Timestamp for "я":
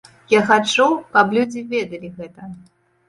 0.33-0.39